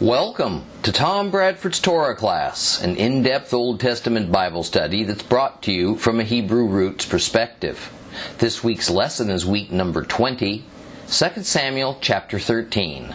[0.00, 5.62] Welcome to Tom Bradford's Torah class, an in depth Old Testament Bible study that's brought
[5.62, 7.90] to you from a Hebrew roots perspective.
[8.36, 10.64] This week's lesson is week number 20,
[11.08, 13.14] 2 Samuel chapter 13.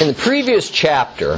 [0.00, 1.32] In the previous chapter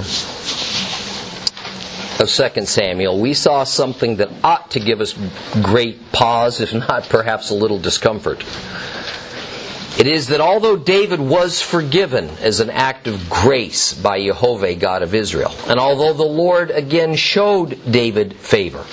[2.22, 5.14] of 2 Samuel, we saw something that ought to give us
[5.62, 8.44] great pause, if not perhaps a little discomfort.
[9.98, 15.02] It is that although David was forgiven as an act of grace by Jehovah, God
[15.02, 18.84] of Israel, and although the Lord again showed David favor,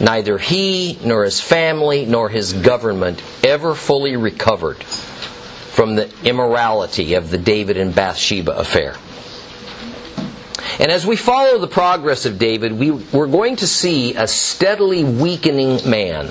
[0.00, 7.30] neither he nor his family nor his government ever fully recovered from the immorality of
[7.30, 8.96] the David and Bathsheba affair.
[10.80, 15.04] And as we follow the progress of David, we, we're going to see a steadily
[15.04, 16.28] weakening man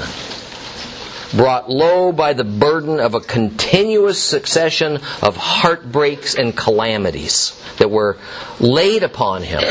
[1.34, 8.17] brought low by the burden of a continuous succession of heartbreaks and calamities that were
[8.59, 9.64] laid upon him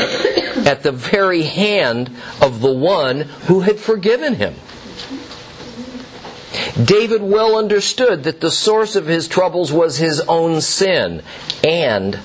[0.65, 2.09] at the very hand
[2.41, 4.55] of the one who had forgiven him.
[6.83, 11.21] David well understood that the source of his troubles was his own sin
[11.63, 12.19] and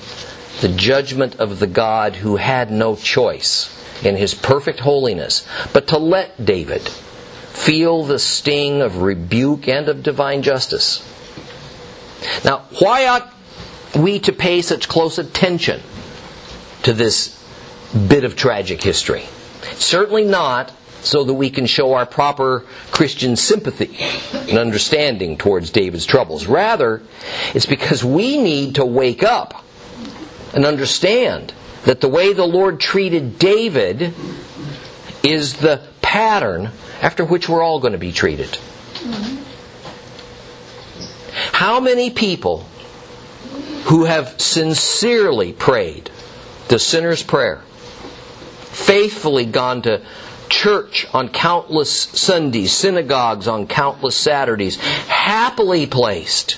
[0.61, 3.73] the judgment of the God who had no choice
[4.03, 6.89] in his perfect holiness but to let David
[7.57, 11.03] feel the sting of rebuke and of divine justice.
[12.45, 13.33] Now, why ought
[13.95, 15.81] we to pay such close attention
[16.83, 17.43] to this
[18.07, 19.25] bit of tragic history?
[19.73, 23.97] Certainly not so that we can show our proper Christian sympathy
[24.49, 26.45] and understanding towards David's troubles.
[26.45, 27.01] Rather,
[27.53, 29.63] it's because we need to wake up
[30.53, 31.53] and understand
[31.85, 34.13] that the way the Lord treated David
[35.23, 36.71] is the pattern
[37.01, 38.57] after which we're all going to be treated.
[41.53, 42.65] How many people
[43.85, 46.11] who have sincerely prayed
[46.67, 47.61] the sinner's prayer,
[48.71, 50.01] faithfully gone to
[50.49, 56.57] church on countless Sundays, synagogues on countless Saturdays, happily placed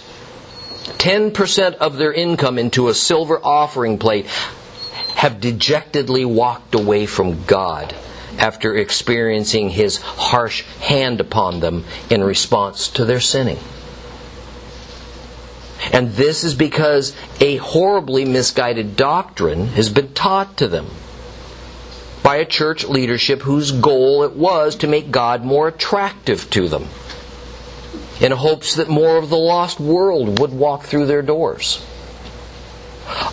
[0.98, 4.26] 10% of their income into a silver offering plate,
[5.16, 7.94] have dejectedly walked away from God
[8.40, 13.60] after experiencing his harsh hand upon them in response to their sinning.
[15.92, 20.88] And this is because a horribly misguided doctrine has been taught to them
[22.24, 26.88] by a church leadership whose goal it was to make God more attractive to them
[28.20, 31.86] in hopes that more of the lost world would walk through their doors.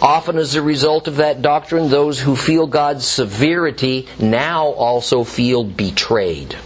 [0.00, 5.64] Often, as a result of that doctrine, those who feel God's severity now also feel
[5.64, 6.56] betrayed.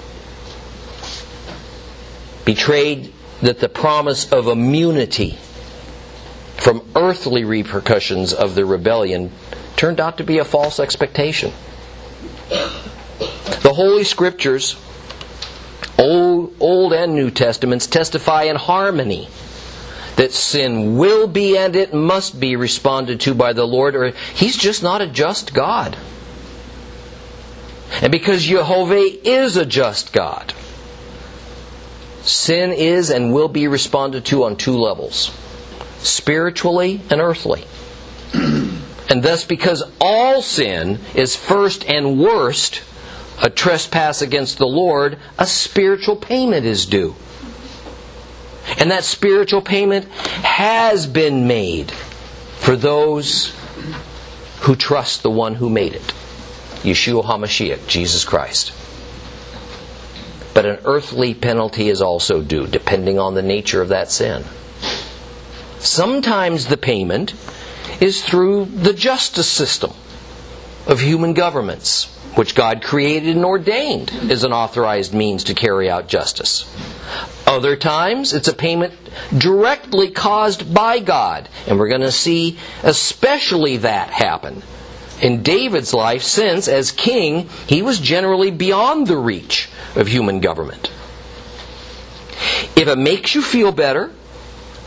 [2.44, 3.12] Betrayed
[3.42, 5.38] that the promise of immunity
[6.56, 9.32] from earthly repercussions of the rebellion
[9.76, 11.52] turned out to be a false expectation.
[12.48, 14.76] The Holy Scriptures,
[15.98, 19.28] Old, Old and New Testaments, testify in harmony
[20.20, 24.54] that sin will be and it must be responded to by the Lord, or He's
[24.54, 25.96] just not a just God.
[28.02, 30.52] And because Jehovah is a just God,
[32.20, 35.34] sin is and will be responded to on two levels
[36.00, 37.64] spiritually and earthly.
[39.08, 42.82] And thus, because all sin is first and worst
[43.42, 47.16] a trespass against the Lord, a spiritual payment is due.
[48.78, 50.06] And that spiritual payment
[50.42, 53.54] has been made for those
[54.60, 56.14] who trust the one who made it
[56.82, 58.72] Yeshua HaMashiach, Jesus Christ.
[60.54, 64.44] But an earthly penalty is also due, depending on the nature of that sin.
[65.78, 67.34] Sometimes the payment
[68.00, 69.92] is through the justice system
[70.86, 76.08] of human governments, which God created and ordained as an authorized means to carry out
[76.08, 76.64] justice.
[77.46, 78.94] Other times, it's a payment
[79.36, 81.48] directly caused by God.
[81.66, 84.62] And we're going to see especially that happen
[85.20, 90.90] in David's life, since, as king, he was generally beyond the reach of human government.
[92.76, 94.10] If it makes you feel better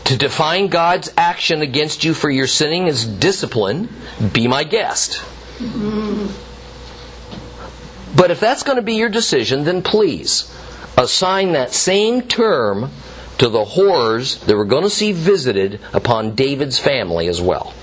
[0.04, 3.88] to define God's action against you for your sinning as discipline,
[4.32, 5.20] be my guest.
[5.58, 6.26] Mm-hmm.
[8.16, 10.50] But if that's going to be your decision, then please
[10.96, 12.90] assign that same term
[13.38, 17.74] to the horrors that we're going to see visited upon David's family as well.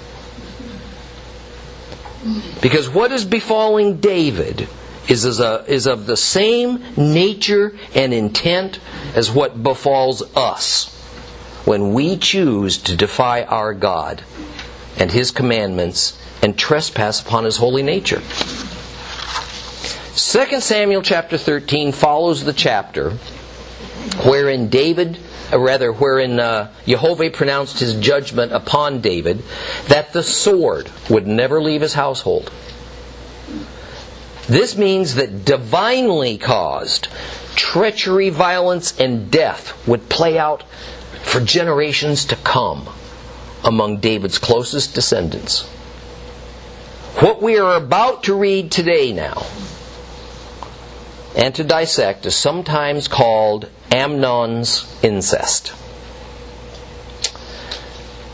[2.62, 4.68] Because what is befalling David
[5.08, 8.80] is, a, is of the same nature and intent
[9.16, 10.96] as what befalls us
[11.66, 14.24] when we choose to defy our God
[14.98, 18.22] and His commandments and trespass upon His holy nature.
[20.16, 23.12] 2 Samuel chapter 13 follows the chapter
[24.26, 25.18] wherein David,
[25.54, 29.42] or rather, wherein uh, Jehovah pronounced his judgment upon David
[29.88, 32.52] that the sword would never leave his household.
[34.48, 37.08] This means that divinely caused
[37.56, 40.64] treachery, violence, and death would play out
[41.24, 42.90] for generations to come
[43.64, 45.62] among David's closest descendants.
[47.22, 49.46] What we are about to read today now
[51.36, 55.74] and to dissect is sometimes called Amnon's incest.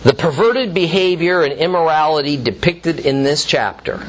[0.04, 4.08] The perverted behavior and immorality depicted in this chapter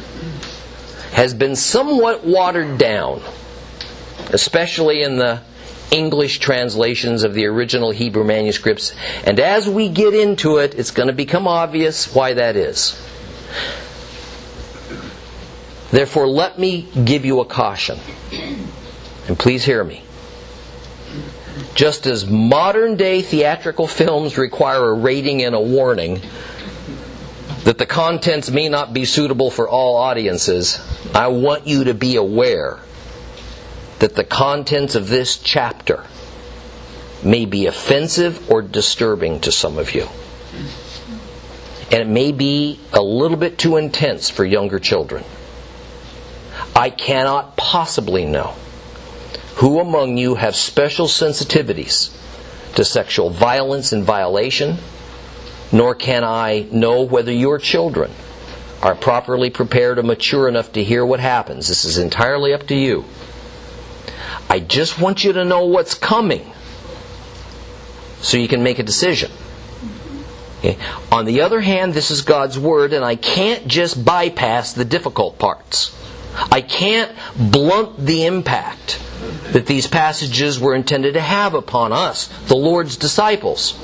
[1.12, 3.22] has been somewhat watered down,
[4.30, 5.40] especially in the
[5.90, 8.94] English translations of the original Hebrew manuscripts.
[9.24, 12.94] And as we get into it, it's going to become obvious why that is.
[15.90, 17.98] Therefore, let me give you a caution.
[19.28, 20.02] And please hear me.
[21.74, 26.20] Just as modern day theatrical films require a rating and a warning
[27.64, 30.80] that the contents may not be suitable for all audiences,
[31.14, 32.80] I want you to be aware
[33.98, 36.04] that the contents of this chapter
[37.22, 40.08] may be offensive or disturbing to some of you.
[41.90, 45.24] And it may be a little bit too intense for younger children.
[46.74, 48.54] I cannot possibly know
[49.58, 52.14] who among you have special sensitivities
[52.76, 54.76] to sexual violence and violation,
[55.72, 58.12] nor can I know whether your children
[58.82, 61.66] are properly prepared or mature enough to hear what happens.
[61.66, 63.04] This is entirely up to you.
[64.48, 66.52] I just want you to know what's coming
[68.20, 69.32] so you can make a decision.
[70.60, 70.78] Okay.
[71.10, 75.36] On the other hand, this is God's Word, and I can't just bypass the difficult
[75.40, 75.92] parts.
[76.52, 79.00] I can't blunt the impact
[79.52, 83.78] that these passages were intended to have upon us, the Lord's disciples.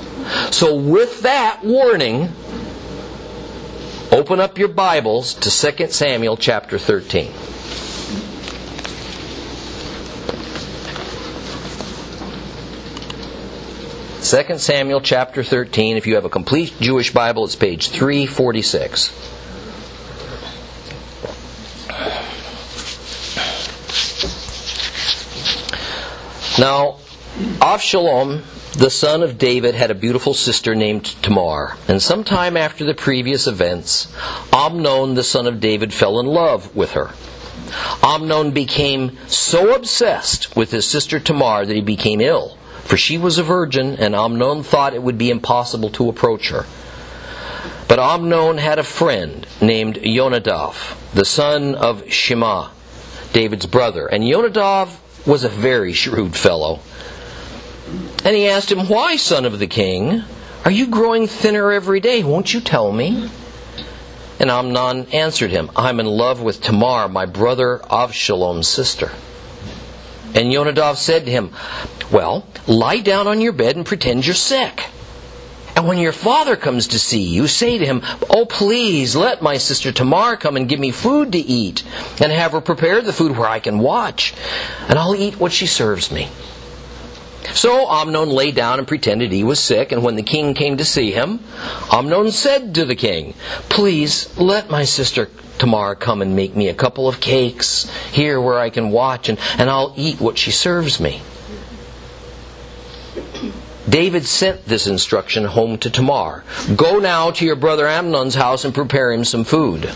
[0.51, 2.29] So, with that warning,
[4.11, 7.31] open up your Bibles to 2 Samuel chapter 13.
[14.25, 15.97] 2 Samuel chapter 13.
[15.97, 19.34] If you have a complete Jewish Bible, it's page 346.
[26.57, 26.97] Now,
[27.59, 28.43] Avshalom,
[28.73, 31.77] the son of David, had a beautiful sister named Tamar.
[31.87, 34.13] And sometime after the previous events,
[34.53, 37.11] Amnon, the son of David, fell in love with her.
[38.03, 43.39] Amnon became so obsessed with his sister Tamar that he became ill for she was
[43.39, 46.65] a virgin, and Amnon thought it would be impossible to approach her.
[47.87, 52.69] But Amnon had a friend named Yonadav, the son of Shema,
[53.33, 54.05] David's brother.
[54.05, 56.79] And Yonadav was a very shrewd fellow.
[58.23, 60.23] And he asked him, Why, son of the king,
[60.63, 62.23] are you growing thinner every day?
[62.23, 63.29] Won't you tell me?
[64.39, 69.11] And Amnon answered him, I'm in love with Tamar, my brother Avshalom's sister.
[70.33, 71.51] And Yonadav said to him,
[72.11, 74.89] Well, lie down on your bed and pretend you're sick.
[75.75, 79.57] And when your father comes to see you, say to him, Oh, please, let my
[79.57, 81.83] sister Tamar come and give me food to eat,
[82.21, 84.33] and have her prepare the food where I can watch,
[84.87, 86.29] and I'll eat what she serves me.
[87.53, 90.85] So Amnon lay down and pretended he was sick, and when the king came to
[90.85, 91.41] see him,
[91.91, 93.33] Amnon said to the king,
[93.69, 98.59] Please, let my sister Tamar come and make me a couple of cakes here where
[98.59, 101.21] I can watch, and, and I'll eat what she serves me.
[103.87, 106.43] David sent this instruction home to Tamar
[106.75, 109.89] Go now to your brother Amnon's house and prepare him some food.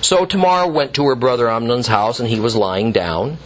[0.00, 3.38] So Tamar went to her brother Amnon's house, and he was lying down.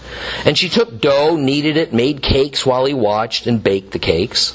[0.44, 4.54] And she took dough, kneaded it, made cakes while he watched, and baked the cakes.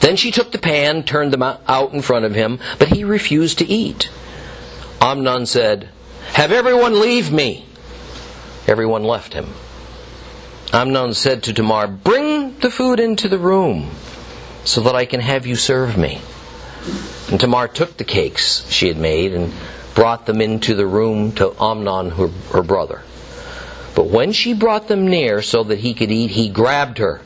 [0.00, 3.58] Then she took the pan, turned them out in front of him, but he refused
[3.58, 4.10] to eat.
[5.00, 5.88] Amnon said,
[6.32, 7.64] Have everyone leave me.
[8.66, 9.54] Everyone left him.
[10.72, 13.90] Amnon said to Tamar, Bring the food into the room
[14.64, 16.20] so that I can have you serve me.
[17.30, 19.52] And Tamar took the cakes she had made and
[19.94, 23.02] brought them into the room to Amnon, her, her brother.
[23.94, 27.22] But when she brought them near so that he could eat, he grabbed her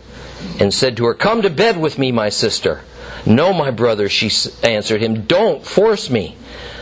[0.58, 2.82] and said to her, Come to bed with me, my sister.
[3.26, 4.30] No, my brother, she
[4.62, 6.36] answered him, Don't force me.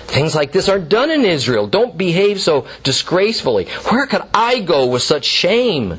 [0.06, 1.66] Things like this aren't done in Israel.
[1.66, 3.66] Don't behave so disgracefully.
[3.90, 5.98] Where could I go with such shame?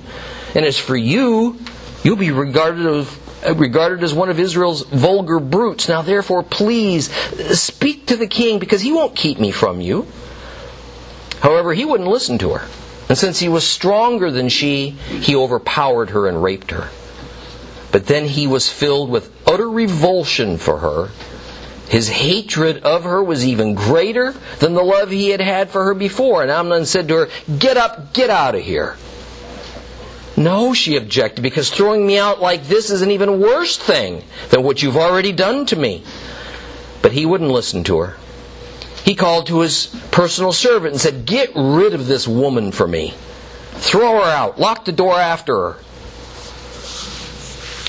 [0.55, 1.59] And as for you,
[2.03, 3.07] you'll be regarded
[3.45, 5.87] uh, regarded as one of Israel's vulgar brutes.
[5.87, 10.07] Now, therefore, please uh, speak to the king because he won't keep me from you.
[11.39, 12.67] However, he wouldn't listen to her.
[13.07, 16.89] And since he was stronger than she, he overpowered her and raped her.
[17.91, 21.09] But then he was filled with utter revulsion for her.
[21.87, 25.95] His hatred of her was even greater than the love he had had for her
[25.95, 26.43] before.
[26.43, 28.95] And Amnon said to her, Get up, get out of here.
[30.39, 34.63] No, she objected, because throwing me out like this is an even worse thing than
[34.63, 36.01] what you've already done to me.
[37.01, 38.17] But he wouldn't listen to her.
[39.03, 43.13] He called to his personal servant and said, Get rid of this woman for me.
[43.74, 44.58] Throw her out.
[44.58, 45.75] Lock the door after her.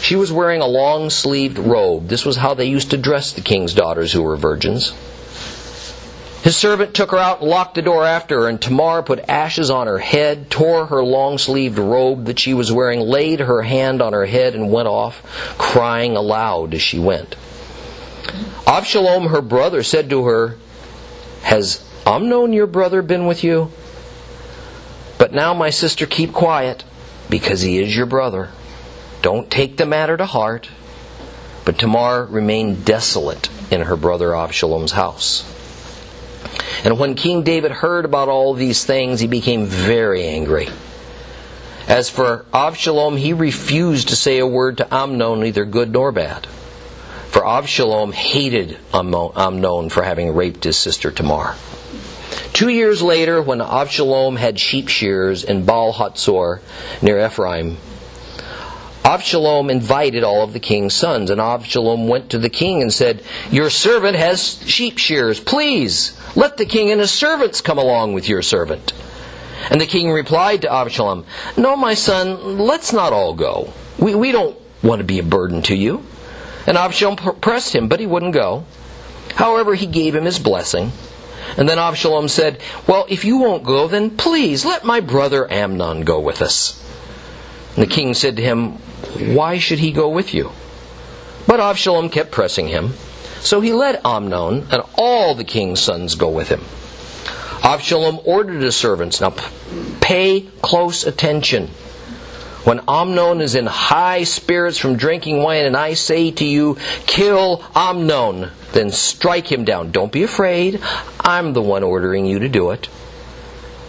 [0.03, 2.09] She was wearing a long sleeved robe.
[2.09, 4.93] This was how they used to dress the king's daughters who were virgins.
[6.43, 9.69] His servant took her out and locked the door after her, and Tamar put ashes
[9.69, 14.01] on her head, tore her long sleeved robe that she was wearing, laid her hand
[14.01, 15.23] on her head, and went off,
[15.59, 17.37] crying aloud as she went.
[18.67, 20.57] Absalom, her brother, said to her,
[21.43, 23.71] Has Amnon, your brother, been with you?
[25.19, 26.85] But now, my sister, keep quiet,
[27.29, 28.49] because he is your brother.
[29.21, 30.71] Don't take the matter to heart.
[31.67, 35.45] But Tamar remained desolate in her brother Absalom's house.
[36.85, 40.69] And when King David heard about all these things, he became very angry.
[41.87, 46.47] As for Absalom, he refused to say a word to Amnon, neither good nor bad.
[47.29, 51.57] For Absalom hated Amnon for having raped his sister Tamar.
[52.53, 56.61] Two years later, when Absalom had sheep shears in Baal Hatzor
[57.03, 57.77] near Ephraim,
[59.05, 63.23] Absalom invited all of the king's sons, and Absalom went to the king and said,
[63.51, 65.41] Your servant has sheep shears.
[65.41, 68.93] Please, let the king and his servants come along with your servant.
[69.71, 71.25] And the king replied to Absalom,
[71.57, 73.73] No, my son, let's not all go.
[73.99, 76.05] We, we don't want to be a burden to you.
[76.67, 78.65] And Absalom pressed him, but he wouldn't go.
[79.35, 80.93] However, he gave him his blessing.
[81.57, 86.03] And then Absalom said, Well, if you won't go, then please let my brother Amnon
[86.03, 86.77] go with us.
[87.75, 88.73] And the king said to him,
[89.35, 90.53] Why should he go with you?
[91.47, 92.95] But Absalom kept pressing him.
[93.41, 96.63] So he let Amnon and all the king's sons go with him.
[97.63, 99.35] Absalom ordered his servants, Now
[100.01, 101.69] pay close attention.
[102.65, 107.65] When Amnon is in high spirits from drinking wine, and I say to you, kill
[107.75, 109.93] Amnon, then strike him down.
[109.93, 110.79] Don't be afraid.
[111.21, 112.89] I'm the one ordering you to do it.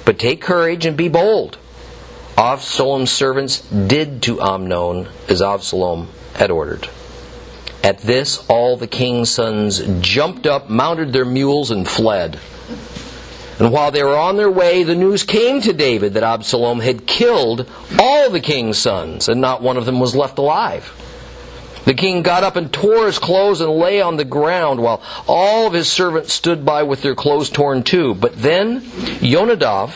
[0.06, 1.58] But take courage and be bold.
[2.38, 6.88] Absalom's servants did to Amnon as Absalom had ordered.
[7.84, 12.40] At this, all the king's sons jumped up, mounted their mules, and fled.
[13.58, 17.08] And while they were on their way, the news came to David that Absalom had
[17.08, 17.70] killed
[18.00, 20.94] all the king's sons, and not one of them was left alive.
[21.86, 25.66] The king got up and tore his clothes and lay on the ground, while all
[25.66, 28.14] of his servants stood by with their clothes torn too.
[28.14, 28.84] But then
[29.22, 29.92] Jonadab,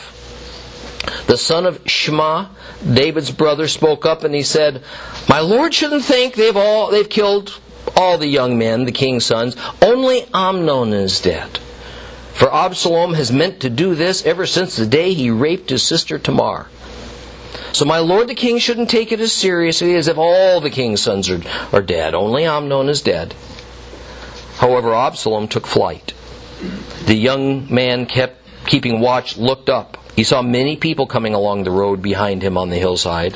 [1.28, 2.48] the son of Shema,
[2.92, 4.84] David's brother, spoke up and he said,
[5.30, 7.60] My lord shouldn't think they've all they've killed
[7.96, 9.56] all the young men, the king's sons.
[9.82, 11.60] Only Amnon is dead.
[12.34, 16.20] For Absalom has meant to do this ever since the day he raped his sister
[16.20, 16.68] Tamar.
[17.72, 21.02] So my lord the king shouldn't take it as seriously as if all the king's
[21.02, 22.14] sons are, are dead.
[22.14, 23.34] Only Amnon is dead.
[24.58, 26.14] However, Absalom took flight.
[27.06, 29.98] The young man kept keeping watch, looked up.
[30.16, 33.34] He saw many people coming along the road behind him on the hillside.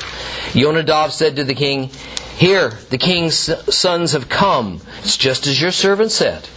[0.52, 1.90] Yonadav said to the king,
[2.36, 3.36] Here, the king's
[3.74, 4.80] sons have come.
[5.00, 6.48] It's just as your servant said.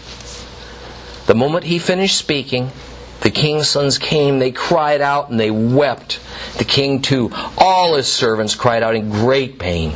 [1.26, 2.72] The moment he finished speaking,
[3.22, 6.20] the king's sons came, they cried out, and they wept.
[6.58, 9.94] The king, too, all his servants cried out in great pain.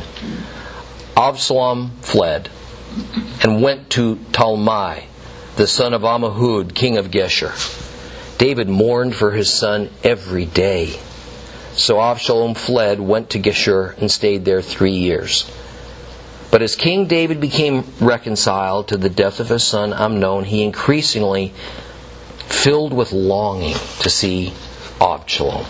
[1.15, 2.49] Absalom fled
[3.43, 5.03] and went to Talmai,
[5.55, 7.85] the son of Ammihud, king of Geshur.
[8.37, 10.99] David mourned for his son every day.
[11.73, 15.49] So Absalom fled, went to Geshur, and stayed there three years.
[16.49, 21.53] But as King David became reconciled to the death of his son Amnon, he increasingly
[22.47, 24.53] filled with longing to see
[25.01, 25.65] Absalom.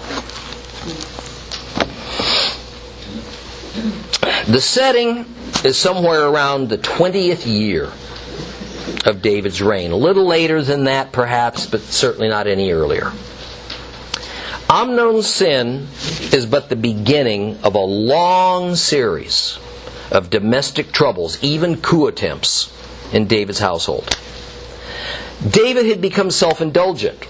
[4.48, 5.26] The setting
[5.66, 7.92] is somewhere around the 20th year
[9.06, 9.92] of David's reign.
[9.92, 13.12] A little later than that, perhaps, but certainly not any earlier.
[14.70, 15.88] Amnon's sin
[16.34, 19.60] is but the beginning of a long series
[20.12, 22.74] of domestic troubles, even coup attempts
[23.14, 24.18] in David's household.
[25.48, 27.28] David had become self indulgent.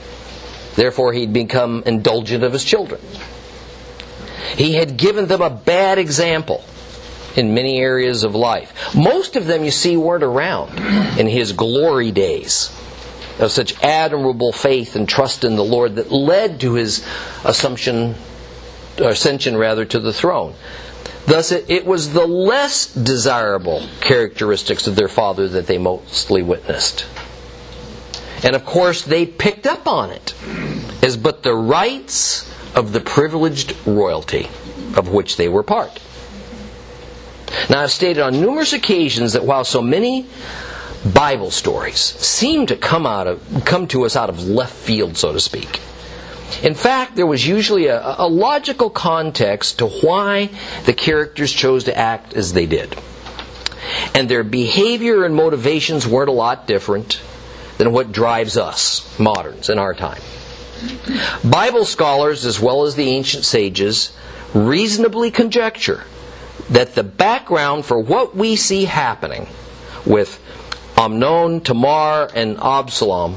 [0.75, 3.01] Therefore, he'd become indulgent of his children.
[4.55, 6.63] He had given them a bad example
[7.37, 8.95] in many areas of life.
[8.95, 10.77] Most of them, you see, weren't around
[11.19, 12.71] in his glory days
[13.39, 17.05] of such admirable faith and trust in the Lord that led to his
[17.45, 18.15] assumption,
[18.97, 20.55] ascension rather, to the throne.
[21.27, 27.05] Thus, it, it was the less desirable characteristics of their father that they mostly witnessed.
[28.43, 30.33] And of course, they picked up on it
[31.03, 34.49] as but the rights of the privileged royalty
[34.95, 35.99] of which they were part.
[37.69, 40.25] Now, I've stated on numerous occasions that while so many
[41.13, 45.31] Bible stories seem to come out of come to us out of left field, so
[45.31, 45.79] to speak,
[46.63, 50.49] in fact, there was usually a, a logical context to why
[50.85, 52.97] the characters chose to act as they did.
[54.13, 57.21] And their behavior and motivations weren't a lot different
[57.77, 60.21] than what drives us, moderns, in our time.
[61.43, 64.11] Bible scholars, as well as the ancient sages,
[64.53, 66.03] reasonably conjecture
[66.69, 69.47] that the background for what we see happening
[70.05, 70.41] with
[70.97, 73.35] Amnon, Tamar, and Absalom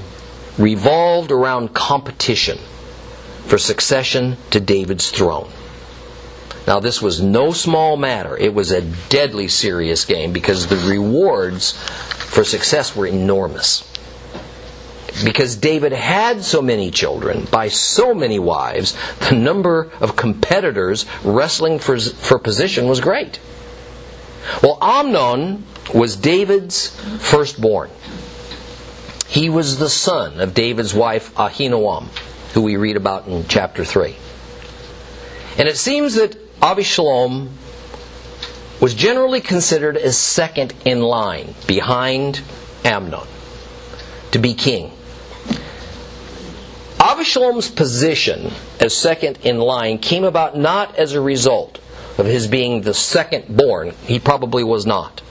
[0.58, 2.58] revolved around competition
[3.46, 5.50] for succession to David's throne.
[6.66, 8.36] Now, this was no small matter.
[8.36, 13.89] It was a deadly serious game because the rewards for success were enormous.
[15.24, 18.96] Because David had so many children by so many wives,
[19.28, 23.40] the number of competitors wrestling for, for position was great.
[24.62, 25.64] Well, Amnon
[25.94, 26.88] was David's
[27.18, 27.90] firstborn.
[29.28, 32.08] He was the son of David's wife Ahinoam
[32.52, 34.16] who we read about in chapter 3.
[35.58, 37.50] And it seems that Abishalom
[38.80, 42.40] was generally considered as second in line behind
[42.84, 43.26] Amnon
[44.32, 44.92] to be king.
[47.00, 51.80] Abishalom's position as second in line came about not as a result
[52.18, 55.22] of his being the second born, he probably was not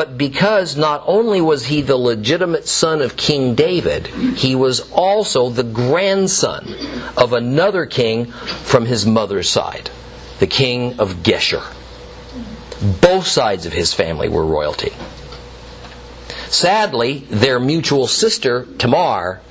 [0.00, 5.50] but because not only was he the legitimate son of King David, he was also
[5.50, 6.74] the grandson
[7.18, 9.90] of another king from his mother's side,
[10.38, 11.62] the king of Geshur.
[13.02, 14.94] Both sides of his family were royalty.
[16.48, 19.42] Sadly, their mutual sister, Tamar,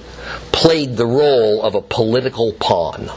[0.51, 3.09] played the role of a political pawn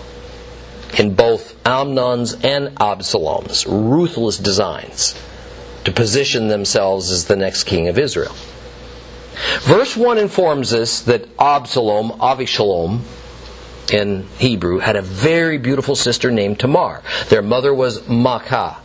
[0.98, 5.14] in both Amnon's and Absalom's ruthless designs
[5.84, 8.34] to position themselves as the next king of Israel.
[9.60, 13.00] Verse 1 informs us that Absalom, Avishalom,
[13.90, 17.02] in Hebrew, had a very beautiful sister named Tamar.
[17.28, 18.76] Their mother was Maacah,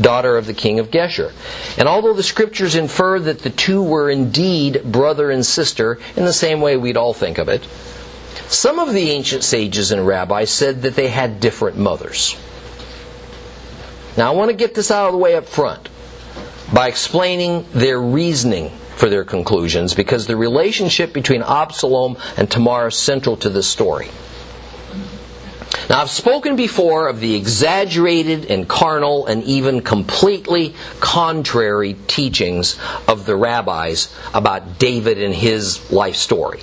[0.00, 1.32] daughter of the king of Geshur.
[1.78, 6.32] And although the scriptures infer that the two were indeed brother and sister in the
[6.32, 7.66] same way we'd all think of it,
[8.48, 12.36] some of the ancient sages and rabbis said that they had different mothers.
[14.16, 15.88] Now I want to get this out of the way up front
[16.72, 22.96] by explaining their reasoning for their conclusions because the relationship between Absalom and Tamar is
[22.96, 24.08] central to this story.
[25.90, 33.26] Now, I've spoken before of the exaggerated and carnal and even completely contrary teachings of
[33.26, 36.60] the rabbis about David and his life story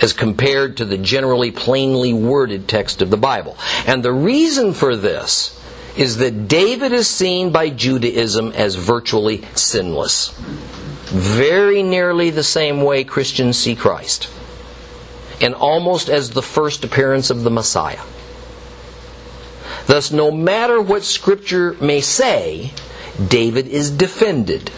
[0.00, 3.54] as compared to the generally plainly worded text of the Bible.
[3.86, 5.54] And the reason for this
[5.98, 10.32] is that David is seen by Judaism as virtually sinless.
[11.10, 14.30] Very nearly the same way Christians see Christ.
[15.38, 18.00] And almost as the first appearance of the Messiah.
[19.88, 22.72] Thus, no matter what Scripture may say,
[23.26, 24.70] David is defended,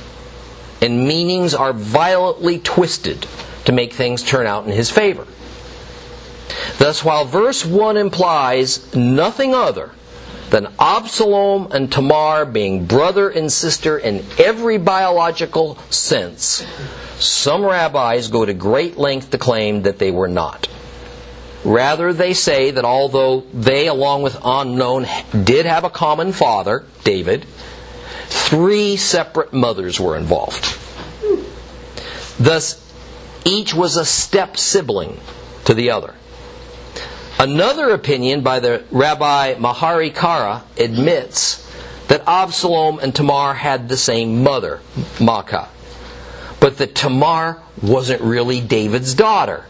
[0.81, 3.27] and meanings are violently twisted
[3.65, 5.27] to make things turn out in his favor.
[6.79, 9.91] Thus, while verse 1 implies nothing other
[10.51, 16.65] than Absalom and Tamar being brother and sister in every biological sense,
[17.19, 20.69] some rabbis go to great length to claim that they were not.
[21.65, 25.07] Rather, they say that although they, along with Amnon,
[25.45, 27.45] did have a common father, David,
[28.29, 30.77] three separate mothers were involved.
[32.39, 32.81] Thus,
[33.45, 35.21] each was a step sibling
[35.67, 36.15] to the other.
[37.39, 41.67] Another opinion by the Rabbi Mahari Kara admits
[42.09, 44.81] that Absalom and Tamar had the same mother,
[45.19, 45.69] Maacah,
[46.59, 49.65] but that Tamar wasn't really David's daughter.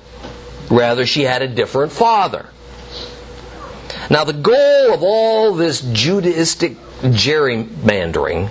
[0.70, 2.46] Rather, she had a different father.
[4.09, 8.50] Now, the goal of all this Judaistic gerrymandering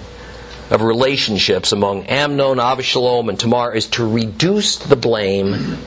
[0.70, 5.80] of relationships among Amnon, Avshalom, and Tamar is to reduce the blame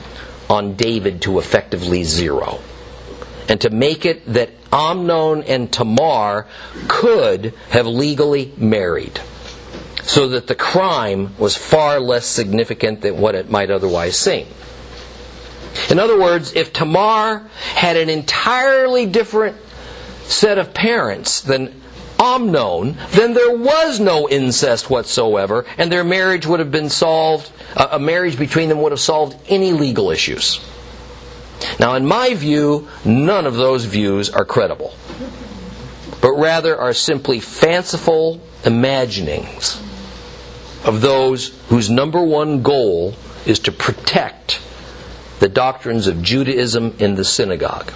[0.49, 2.59] on David to effectively zero
[3.47, 6.47] and to make it that Amnon and Tamar
[6.87, 9.19] could have legally married
[10.03, 14.47] so that the crime was far less significant than what it might otherwise seem.
[15.89, 19.57] In other words, if Tamar had an entirely different
[20.23, 21.81] set of parents than
[22.19, 27.89] Amnon, then there was no incest whatsoever, and their marriage would have been solved, uh,
[27.91, 30.59] a marriage between them would have solved any legal issues.
[31.79, 34.93] Now, in my view, none of those views are credible,
[36.21, 39.81] but rather are simply fanciful imaginings
[40.85, 44.61] of those whose number one goal is to protect
[45.39, 47.91] the doctrines of Judaism in the synagogue.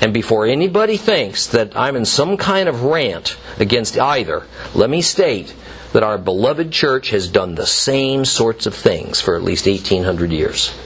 [0.00, 5.00] And before anybody thinks that I'm in some kind of rant against either, let me
[5.00, 5.54] state
[5.92, 10.30] that our beloved church has done the same sorts of things for at least 1800
[10.30, 10.76] years.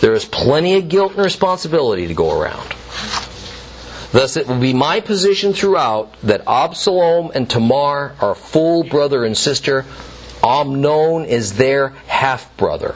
[0.00, 2.74] There is plenty of guilt and responsibility to go around.
[4.10, 9.36] Thus, it will be my position throughout that Absalom and Tamar are full brother and
[9.36, 9.84] sister.
[10.42, 12.94] Amnon is their half brother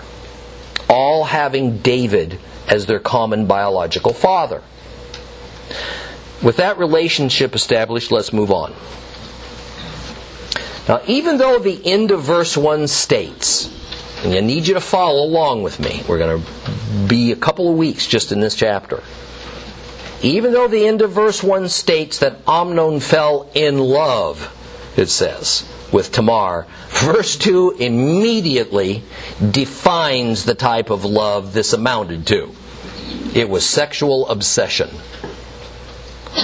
[0.89, 4.63] all having David as their common biological father.
[6.43, 8.75] With that relationship established, let's move on.
[10.89, 13.75] Now, even though the end of verse 1 states,
[14.25, 17.71] and I need you to follow along with me, we're going to be a couple
[17.71, 19.03] of weeks just in this chapter.
[20.23, 24.55] Even though the end of verse 1 states that Amnon fell in love,
[24.97, 29.03] it says, with Tamar, verse 2 immediately
[29.51, 32.53] defines the type of love this amounted to.
[33.35, 34.91] It was sexual obsession.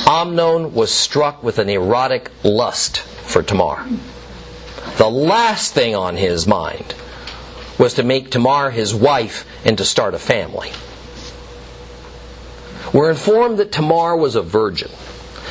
[0.07, 3.87] Amnon was struck with an erotic lust for Tamar.
[4.97, 6.95] The last thing on his mind
[7.79, 10.71] was to make Tamar his wife and to start a family.
[12.93, 14.91] We're informed that Tamar was a virgin.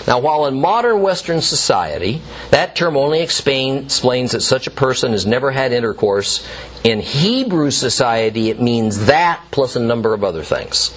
[0.05, 5.13] Now, while in modern Western society, that term only explain, explains that such a person
[5.13, 6.45] has never had intercourse,
[6.83, 10.89] in Hebrew society it means that plus a number of other things.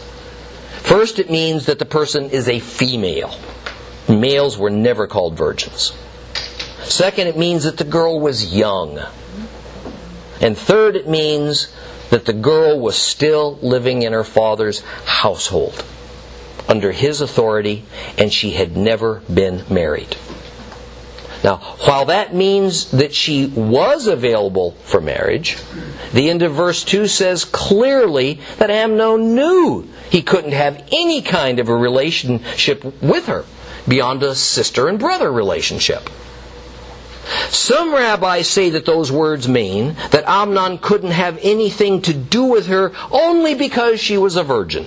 [0.82, 3.38] First, it means that the person is a female.
[4.08, 5.92] Males were never called virgins.
[6.82, 9.00] Second, it means that the girl was young.
[10.40, 11.72] And third, it means
[12.10, 15.84] that the girl was still living in her father's household
[16.68, 17.84] under his authority,
[18.18, 20.16] and she had never been married.
[21.44, 25.56] Now, while that means that she was available for marriage,
[26.12, 31.60] the end of verse 2 says clearly that Amnon knew he couldn't have any kind
[31.60, 33.44] of a relationship with her
[33.86, 36.10] beyond a sister and brother relationship.
[37.48, 42.66] Some rabbis say that those words mean that Amnon couldn't have anything to do with
[42.66, 44.86] her only because she was a virgin.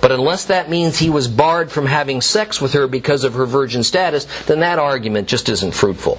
[0.00, 3.46] But unless that means he was barred from having sex with her because of her
[3.46, 6.18] virgin status, then that argument just isn't fruitful.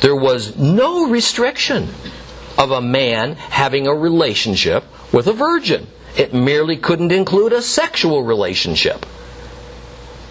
[0.00, 1.88] There was no restriction
[2.56, 5.86] of a man having a relationship with a virgin.
[6.16, 9.04] It merely couldn't include a sexual relationship.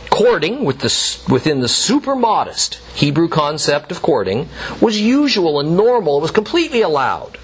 [0.10, 4.50] Courting with the, within the super modest Hebrew concept of courting
[4.82, 6.18] was usual and normal.
[6.18, 7.38] It was completely allowed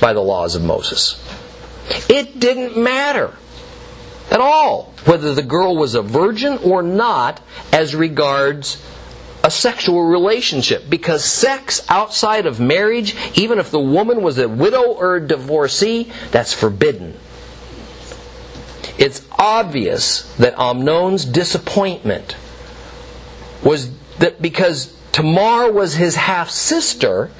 [0.00, 1.16] by the laws of Moses.
[2.08, 3.34] It didn't matter
[4.30, 7.40] at all, whether the girl was a virgin or not,
[7.72, 8.82] as regards
[9.42, 10.88] a sexual relationship.
[10.88, 16.10] Because sex outside of marriage, even if the woman was a widow or a divorcee,
[16.30, 17.18] that's forbidden.
[18.98, 22.36] It's obvious that Amnon's disappointment
[23.64, 27.30] was that because Tamar was his half sister,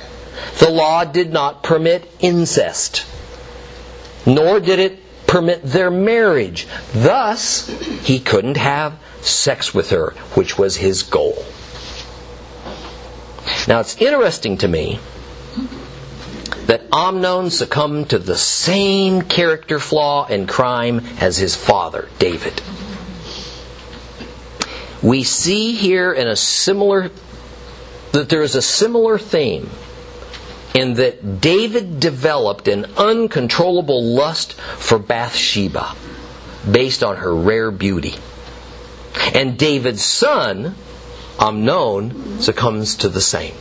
[0.59, 3.05] the law did not permit incest,
[4.27, 4.99] nor did it
[5.31, 6.67] permit their marriage.
[6.93, 7.69] Thus,
[8.05, 11.45] he couldn't have sex with her, which was his goal.
[13.69, 14.99] Now, it's interesting to me
[16.67, 22.61] that Amnon succumbed to the same character flaw and crime as his father, David.
[25.01, 27.13] We see here in a similar
[28.11, 29.71] that there is a similar theme
[30.75, 35.95] in that David developed an uncontrollable lust for Bathsheba
[36.71, 38.15] based on her rare beauty.
[39.35, 40.75] And David's son,
[41.39, 43.55] Amnon, succumbs to the same.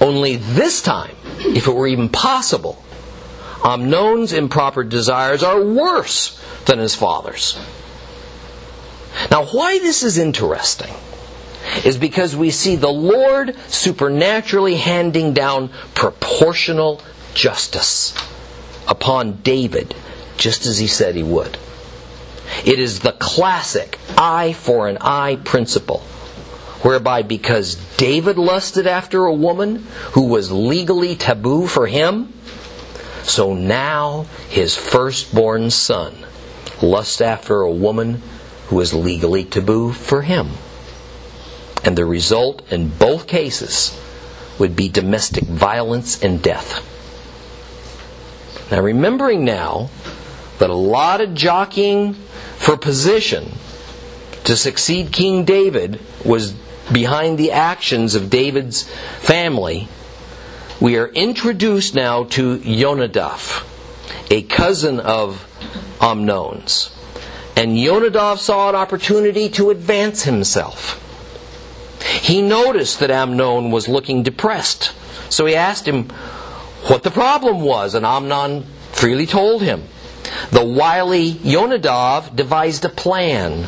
[0.00, 2.82] Only this time, if it were even possible,
[3.64, 7.58] Amnon's improper desires are worse than his father's.
[9.30, 10.92] Now, why this is interesting
[11.84, 17.00] is because we see the Lord supernaturally handing down proportional
[17.34, 18.14] justice
[18.88, 19.94] upon David,
[20.36, 21.58] just as he said he would.
[22.64, 26.02] It is the classic eye for an eye principle.
[26.82, 32.32] whereby because David lusted after a woman who was legally taboo for him,
[33.22, 36.12] so now his firstborn son
[36.82, 38.20] lusts after a woman
[38.66, 40.50] who is legally taboo for him.
[41.84, 43.98] And the result in both cases
[44.58, 46.88] would be domestic violence and death.
[48.70, 49.90] Now, remembering now
[50.58, 52.14] that a lot of jockeying
[52.56, 53.52] for position
[54.44, 56.52] to succeed King David was
[56.92, 59.88] behind the actions of David's family,
[60.80, 63.64] we are introduced now to Yonadav,
[64.30, 65.46] a cousin of
[66.00, 66.90] Amnon's.
[67.56, 71.01] And Yonadav saw an opportunity to advance himself.
[72.22, 74.92] He noticed that Amnon was looking depressed,
[75.28, 76.08] so he asked him
[76.86, 79.82] what the problem was, and Amnon freely told him.
[80.52, 83.66] The wily Yonadav devised a plan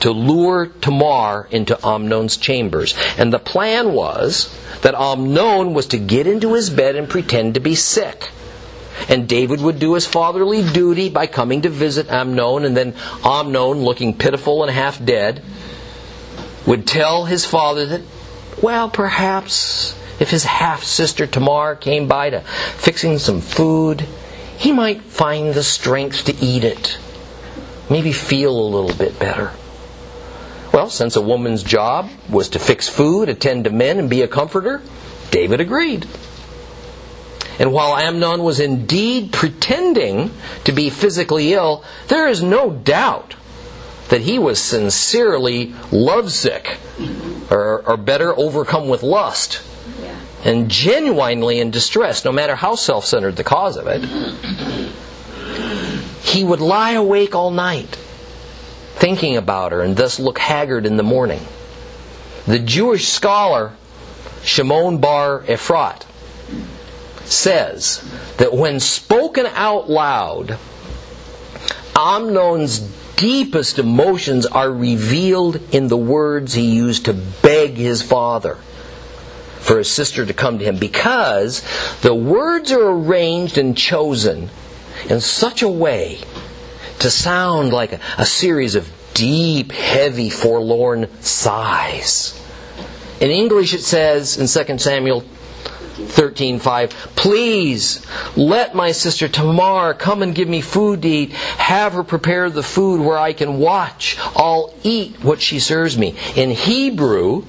[0.00, 2.94] to lure Tamar into Amnon's chambers.
[3.16, 7.60] And the plan was that Amnon was to get into his bed and pretend to
[7.60, 8.30] be sick.
[9.08, 13.84] And David would do his fatherly duty by coming to visit Amnon, and then Amnon,
[13.84, 15.42] looking pitiful and half dead,
[16.66, 18.02] would tell his father that,
[18.60, 24.00] well, perhaps if his half sister Tamar came by to fixing some food,
[24.58, 26.98] he might find the strength to eat it.
[27.88, 29.52] Maybe feel a little bit better.
[30.72, 34.28] Well, since a woman's job was to fix food, attend to men, and be a
[34.28, 34.82] comforter,
[35.30, 36.06] David agreed.
[37.58, 40.30] And while Amnon was indeed pretending
[40.64, 43.34] to be physically ill, there is no doubt
[44.08, 46.78] that he was sincerely lovesick,
[47.50, 49.62] or, or better, overcome with lust,
[50.44, 54.04] and genuinely in distress, no matter how self centered the cause of it.
[56.22, 57.96] He would lie awake all night
[58.96, 61.40] thinking about her and thus look haggard in the morning.
[62.46, 63.72] The Jewish scholar
[64.42, 66.04] Shimon Bar-Efrat
[67.24, 68.02] says
[68.38, 70.58] that when spoken out loud,
[71.96, 72.80] Amnon's
[73.16, 78.56] deepest emotions are revealed in the words he used to beg his father
[79.60, 81.62] for his sister to come to him because
[82.02, 84.48] the words are arranged and chosen
[85.08, 86.20] in such a way
[87.00, 92.40] to sound like a, a series of deep, heavy, forlorn sighs.
[93.20, 95.24] In English, it says in 2 Samuel
[96.36, 98.00] 13:5, "Please
[98.36, 101.32] let my sister Tamar come and give me food to eat.
[101.32, 104.16] Have her prepare the food where I can watch.
[104.36, 107.42] I'll eat what she serves me." In Hebrew,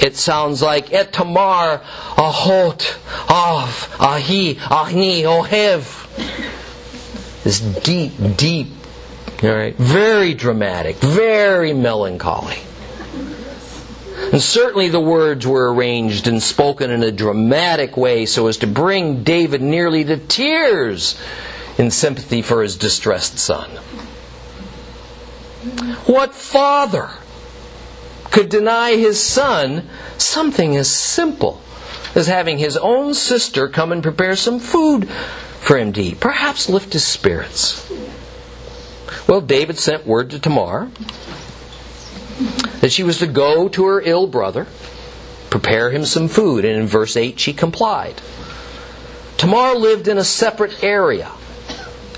[0.00, 1.80] it sounds like et Tamar
[2.16, 2.96] ahot
[3.28, 6.06] av ahi ahni ohev.
[7.44, 8.68] This deep, deep
[9.42, 9.76] all right?
[9.76, 12.58] Very dramatic, very melancholy.
[14.32, 18.66] And certainly the words were arranged and spoken in a dramatic way so as to
[18.66, 21.18] bring David nearly to tears
[21.78, 23.70] in sympathy for his distressed son.
[26.06, 27.10] What father
[28.30, 29.88] could deny his son
[30.18, 31.62] something as simple
[32.14, 36.20] as having his own sister come and prepare some food for him to eat?
[36.20, 37.90] Perhaps lift his spirits.
[39.26, 40.90] Well, David sent word to Tamar
[42.80, 44.66] that she was to go to her ill brother,
[45.50, 48.20] prepare him some food, and in verse 8 she complied.
[49.36, 51.30] Tamar lived in a separate area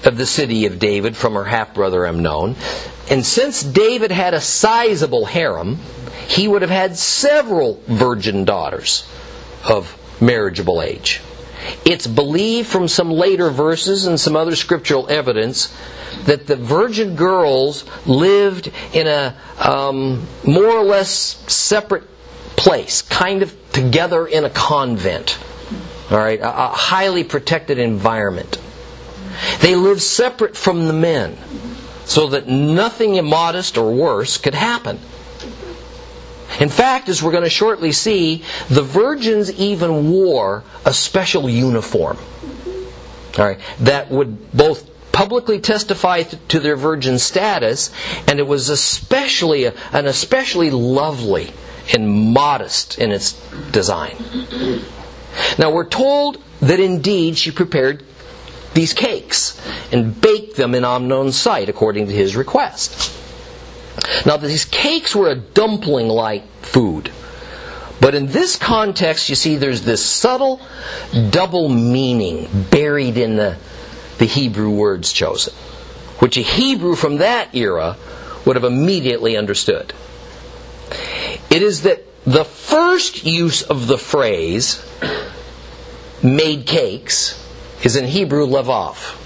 [0.04, 2.56] of the city of David from her half brother Amnon,
[3.10, 5.78] and since David had a sizable harem,
[6.26, 9.06] he would have had several virgin daughters
[9.68, 11.20] of marriageable age.
[11.84, 15.74] It's believed from some later verses and some other scriptural evidence
[16.24, 21.10] that the virgin girls lived in a um, more or less
[21.52, 22.04] separate
[22.56, 25.38] place, kind of together in a convent.
[26.10, 28.58] All right, a, a highly protected environment.
[29.60, 31.38] They lived separate from the men
[32.04, 34.98] so that nothing immodest or worse could happen.
[36.58, 42.18] In fact, as we're going to shortly see, the virgins even wore a special uniform.
[43.38, 44.89] All right, that would both
[45.20, 47.90] publicly testify to their virgin status,
[48.26, 51.52] and it was especially an especially lovely
[51.92, 53.34] and modest in its
[53.70, 54.16] design.
[55.58, 58.02] Now we're told that indeed she prepared
[58.72, 59.60] these cakes
[59.92, 63.12] and baked them in Amnon's sight according to his request.
[64.24, 67.12] Now these cakes were a dumpling like food.
[68.00, 70.62] But in this context, you see, there's this subtle
[71.28, 73.58] double meaning buried in the
[74.20, 75.54] the Hebrew words chosen,
[76.18, 77.96] which a Hebrew from that era
[78.44, 79.94] would have immediately understood.
[81.48, 84.84] It is that the first use of the phrase
[86.22, 87.42] made cakes
[87.82, 89.16] is in Hebrew levov.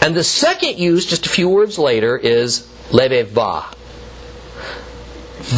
[0.00, 3.70] And the second use, just a few words later, is leveva.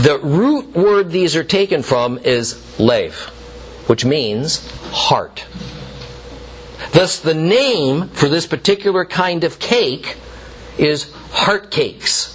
[0.02, 3.14] The root word these are taken from is lev,
[3.86, 5.44] which means heart.
[6.92, 10.16] Thus, the name for this particular kind of cake
[10.78, 12.32] is heart cakes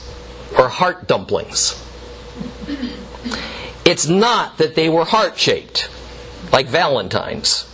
[0.58, 1.78] or heart dumplings.
[3.86, 5.90] It's not that they were heart shaped,
[6.52, 7.68] like Valentine's.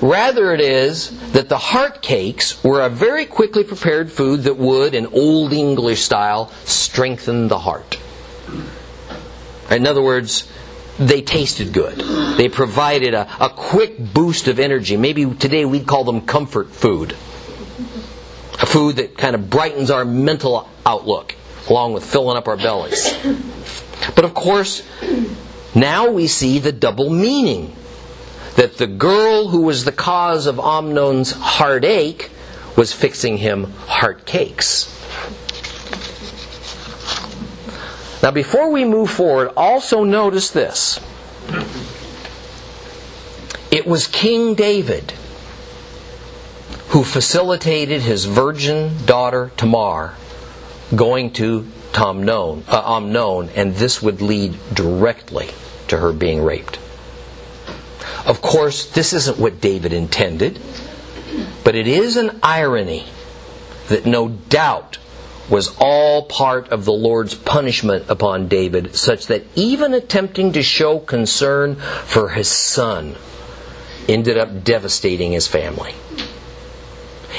[0.00, 4.94] Rather, it is that the heart cakes were a very quickly prepared food that would,
[4.94, 7.98] in Old English style, strengthen the heart.
[9.70, 10.48] In other words,
[10.98, 11.96] they tasted good.
[12.36, 14.96] They provided a, a quick boost of energy.
[14.96, 17.12] Maybe today we'd call them comfort food.
[18.60, 21.34] A food that kind of brightens our mental outlook,
[21.68, 23.16] along with filling up our bellies.
[24.16, 24.82] But of course,
[25.74, 27.74] now we see the double meaning
[28.56, 32.30] that the girl who was the cause of Amnon's heartache
[32.76, 34.97] was fixing him heart cakes.
[38.22, 40.98] Now, before we move forward, also notice this.
[43.70, 45.12] It was King David
[46.88, 50.14] who facilitated his virgin daughter Tamar
[50.94, 55.50] going to Amnon, uh, Amnon, and this would lead directly
[55.88, 56.78] to her being raped.
[58.24, 60.60] Of course, this isn't what David intended,
[61.64, 63.06] but it is an irony
[63.88, 64.98] that no doubt
[65.48, 70.98] was all part of the Lord's punishment upon David, such that even attempting to show
[70.98, 73.16] concern for his son
[74.08, 75.94] ended up devastating his family.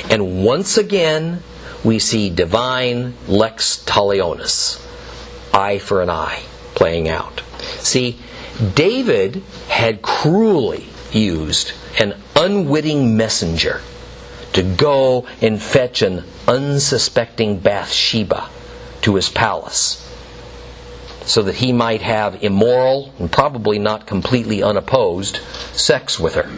[0.10, 1.44] And once again,
[1.84, 4.84] we see divine lex talionis,
[5.54, 6.44] eye for an eye,
[6.76, 7.42] playing out.
[7.80, 8.20] See,
[8.76, 13.82] David had cruelly used an unwitting messenger
[14.54, 18.50] to go and fetch an unsuspecting Bathsheba
[19.02, 20.06] to his palace
[21.26, 25.40] so that he might have immoral and probably not completely unopposed
[25.74, 26.50] sex with her.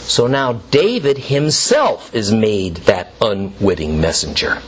[0.00, 4.60] So now David himself is made that unwitting messenger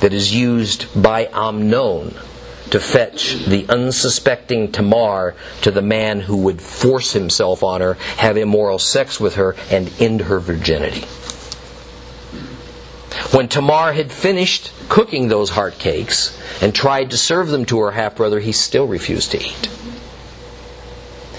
[0.00, 2.14] that is used by Amnon
[2.70, 8.36] to fetch the unsuspecting Tamar to the man who would force himself on her, have
[8.36, 11.04] immoral sex with her, and end her virginity.
[13.32, 17.90] When Tamar had finished cooking those heart cakes and tried to serve them to her
[17.90, 19.70] half brother, he still refused to eat.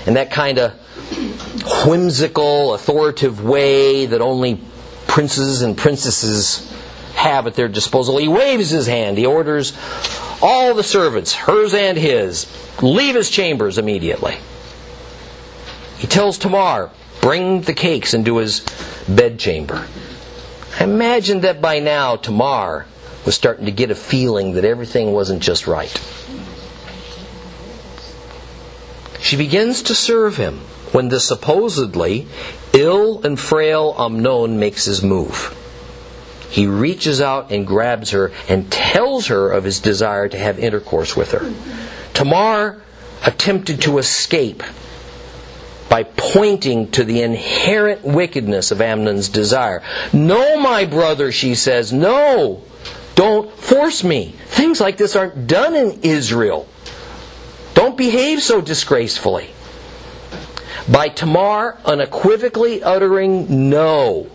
[0.05, 0.73] And that kind of
[1.85, 4.59] whimsical, authoritative way that only
[5.07, 6.71] princes and princesses
[7.15, 9.17] have at their disposal, he waves his hand.
[9.17, 9.73] He orders
[10.41, 12.45] all the servants, hers and his,
[12.81, 14.37] leave his chambers immediately.
[15.97, 18.59] He tells Tamar, bring the cakes into his
[19.07, 19.87] bedchamber.
[20.79, 22.85] I imagine that by now Tamar
[23.25, 25.91] was starting to get a feeling that everything wasn't just right.
[29.19, 30.59] She begins to serve him
[30.91, 32.27] when the supposedly
[32.73, 35.55] ill and frail Amnon makes his move
[36.55, 41.13] he reaches out and grabs her and tells her of his desire to have intercourse
[41.13, 41.53] with her.
[42.13, 42.81] Tamar
[43.25, 44.63] attempted to escape
[45.95, 49.81] by pointing to the inherent wickedness of Amnon's desire.
[50.11, 52.61] No, my brother, she says, no,
[53.15, 54.35] don't force me.
[54.47, 56.67] Things like this aren't done in Israel.
[57.75, 59.51] Don't behave so disgracefully.
[60.91, 64.29] By Tamar unequivocally uttering no,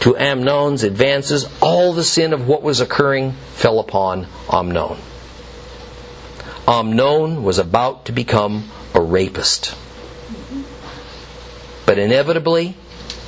[0.00, 4.98] to Amnon's advances, all the sin of what was occurring fell upon Amnon.
[6.66, 9.76] Amnon was about to become a rapist.
[11.88, 12.74] But inevitably,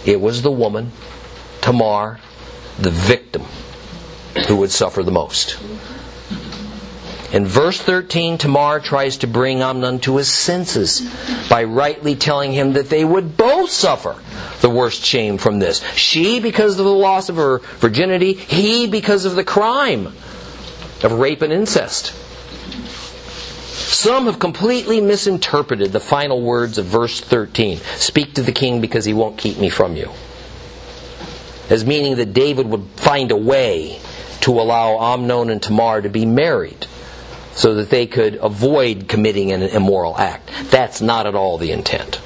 [0.04, 0.92] it was the woman,
[1.62, 2.20] Tamar,
[2.78, 3.44] the victim,
[4.48, 5.58] who would suffer the most.
[7.32, 11.10] In verse 13, Tamar tries to bring Amnon to his senses
[11.48, 14.16] by rightly telling him that they would both suffer
[14.60, 15.82] the worst shame from this.
[15.94, 20.08] She because of the loss of her virginity, he because of the crime
[21.02, 22.12] of rape and incest.
[23.80, 29.04] Some have completely misinterpreted the final words of verse 13 Speak to the king because
[29.04, 30.10] he won't keep me from you.
[31.68, 34.00] As meaning that David would find a way
[34.42, 36.86] to allow Amnon and Tamar to be married
[37.52, 40.50] so that they could avoid committing an immoral act.
[40.70, 42.20] That's not at all the intent.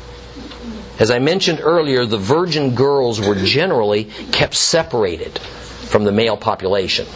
[0.99, 7.07] As I mentioned earlier, the virgin girls were generally kept separated from the male population.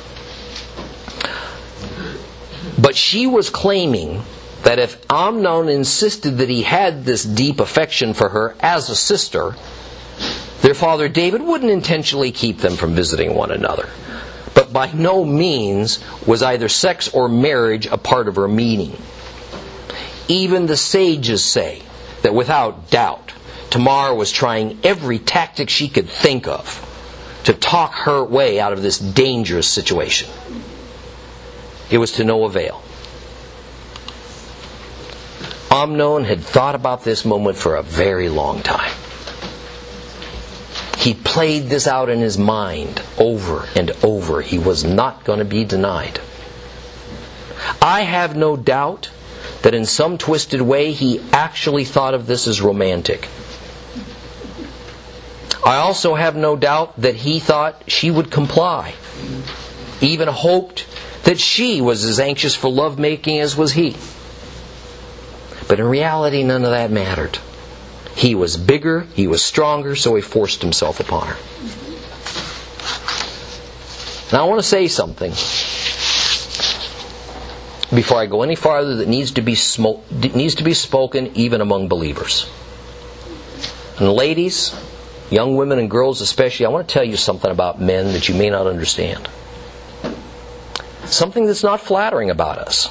[2.80, 4.22] But she was claiming
[4.62, 9.54] that if Amnon insisted that he had this deep affection for her as a sister,
[10.62, 13.88] their father David wouldn't intentionally keep them from visiting one another.
[14.54, 18.96] But by no means was either sex or marriage a part of her meaning.
[20.26, 21.82] Even the sages say
[22.22, 23.32] that without doubt,
[23.70, 26.84] Tamar was trying every tactic she could think of
[27.44, 30.28] to talk her way out of this dangerous situation.
[31.90, 32.82] It was to no avail.
[35.70, 38.94] Amnon had thought about this moment for a very long time.
[40.98, 44.42] He played this out in his mind over and over.
[44.42, 46.20] He was not going to be denied.
[47.80, 49.10] I have no doubt
[49.62, 53.28] that in some twisted way he actually thought of this as romantic.
[55.64, 58.94] I also have no doubt that he thought she would comply,
[60.00, 60.86] even hoped
[61.24, 63.96] that she was as anxious for lovemaking as was he.
[65.68, 67.38] But in reality, none of that mattered.
[68.16, 71.36] He was bigger, he was stronger, so he forced himself upon her.
[74.32, 75.30] Now, I want to say something
[77.94, 79.56] before I go any farther that needs to be,
[80.34, 82.50] needs to be spoken even among believers.
[83.98, 84.74] And ladies,
[85.30, 88.34] young women and girls especially, I want to tell you something about men that you
[88.34, 89.28] may not understand.
[91.10, 92.88] Something that's not flattering about us.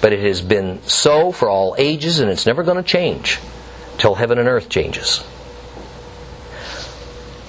[0.00, 3.38] But it has been so for all ages and it's never going to change
[3.96, 5.18] till heaven and earth changes.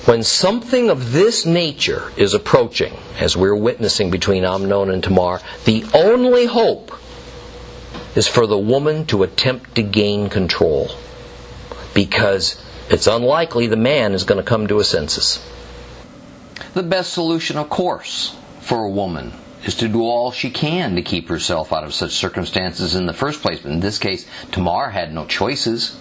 [0.06, 5.86] When something of this nature is approaching, as we're witnessing between Amnon and Tamar, the
[5.94, 6.98] only hope
[8.16, 10.90] is for the woman to attempt to gain control.
[11.94, 15.46] Because it's unlikely the man is going to come to his senses.
[16.74, 19.34] The best solution, of course, for a woman
[19.66, 23.14] is to do all she can to keep herself out of such circumstances in the
[23.14, 23.60] first place.
[23.60, 26.00] But in this case, Tamar had no choices.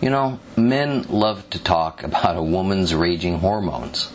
[0.00, 4.12] You know, men love to talk about a woman's raging hormones.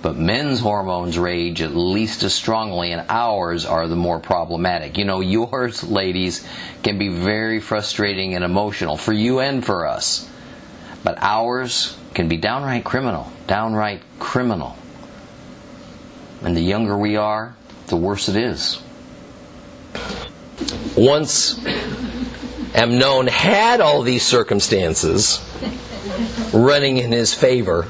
[0.00, 4.96] But men's hormones rage at least as strongly, and ours are the more problematic.
[4.96, 6.46] You know, yours, ladies,
[6.82, 10.28] can be very frustrating and emotional for you and for us.
[11.02, 13.32] But ours can be downright criminal.
[13.46, 14.76] Downright criminal.
[16.42, 17.56] And the younger we are,
[17.88, 18.80] the worse it is.
[20.96, 21.64] Once
[22.74, 25.40] Amnon had all these circumstances
[26.52, 27.86] running in his favor,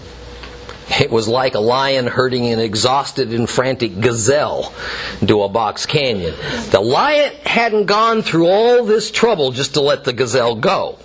[1.00, 4.72] it was like a lion herding an exhausted and frantic gazelle
[5.20, 6.34] into a box canyon.
[6.70, 10.98] The lion hadn't gone through all this trouble just to let the gazelle go.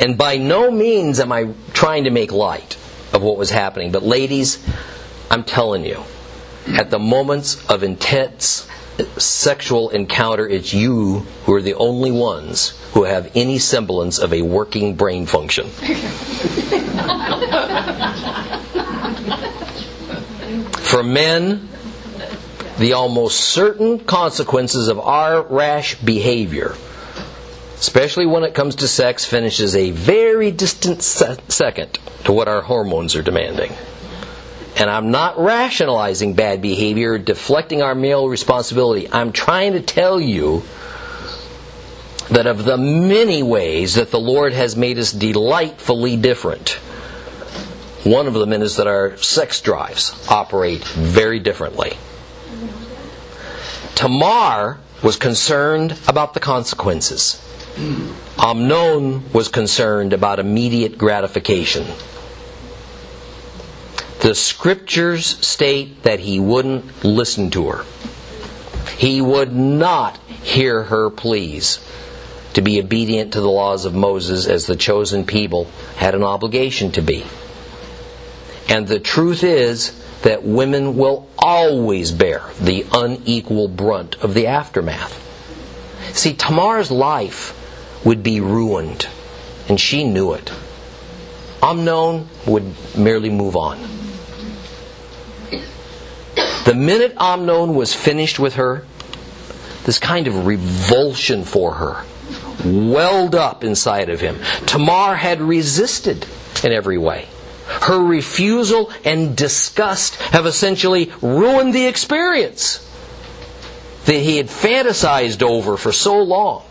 [0.00, 2.76] And by no means am I trying to make light
[3.12, 4.64] of what was happening, but ladies,
[5.32, 6.02] I'm telling you,
[6.68, 8.68] at the moments of intense
[9.16, 14.42] sexual encounter, it's you who are the only ones who have any semblance of a
[14.42, 15.68] working brain function.
[20.82, 21.66] For men,
[22.78, 26.74] the almost certain consequences of our rash behavior,
[27.76, 32.60] especially when it comes to sex, finishes a very distant se- second to what our
[32.60, 33.72] hormones are demanding.
[34.76, 39.08] And I'm not rationalizing bad behavior, deflecting our male responsibility.
[39.12, 40.62] I'm trying to tell you
[42.30, 46.70] that of the many ways that the Lord has made us delightfully different,
[48.04, 51.92] one of them is that our sex drives operate very differently.
[53.94, 57.38] Tamar was concerned about the consequences.
[58.38, 61.86] Amnon was concerned about immediate gratification.
[64.22, 67.84] The scriptures state that he wouldn't listen to her.
[68.96, 71.80] He would not hear her pleas
[72.52, 75.66] to be obedient to the laws of Moses as the chosen people
[75.96, 77.24] had an obligation to be.
[78.68, 79.92] And the truth is
[80.22, 85.18] that women will always bear the unequal brunt of the aftermath.
[86.16, 87.58] See, Tamar's life
[88.04, 89.08] would be ruined,
[89.68, 90.52] and she knew it.
[91.60, 94.01] Amnon would merely move on.
[96.64, 98.84] The minute Amnon was finished with her,
[99.84, 102.04] this kind of revulsion for her
[102.64, 104.38] welled up inside of him.
[104.66, 106.26] Tamar had resisted
[106.62, 107.26] in every way.
[107.66, 112.88] Her refusal and disgust have essentially ruined the experience
[114.04, 116.64] that he had fantasized over for so long.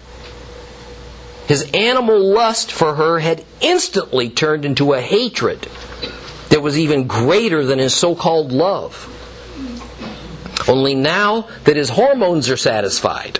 [1.47, 5.67] His animal lust for her had instantly turned into a hatred
[6.49, 9.07] that was even greater than his so called love.
[10.67, 13.39] Only now that his hormones are satisfied,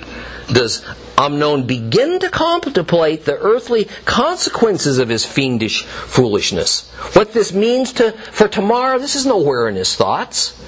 [0.51, 0.83] does
[1.17, 6.89] Amnon begin to contemplate the earthly consequences of his fiendish foolishness.
[7.13, 10.59] What this means to, for Tamar, this is nowhere in his thoughts.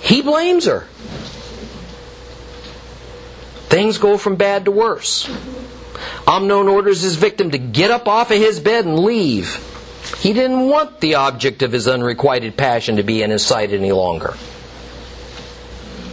[0.00, 0.86] He blames her.
[3.68, 5.30] Things go from bad to worse.
[6.26, 9.64] Amnon orders his victim to get up off of his bed and leave.
[10.18, 13.92] He didn't want the object of his unrequited passion to be in his sight any
[13.92, 14.34] longer.